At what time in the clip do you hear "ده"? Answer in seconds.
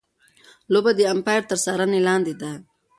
2.41-2.51